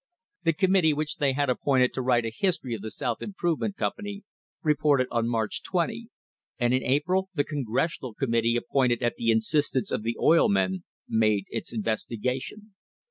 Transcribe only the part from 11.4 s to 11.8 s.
its